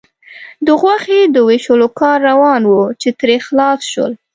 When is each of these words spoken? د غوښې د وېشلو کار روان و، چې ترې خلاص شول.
د 0.65 0.67
غوښې 0.81 1.19
د 1.35 1.37
وېشلو 1.47 1.87
کار 1.99 2.17
روان 2.29 2.61
و، 2.71 2.73
چې 3.01 3.09
ترې 3.19 3.37
خلاص 3.47 3.79
شول. 3.91 4.13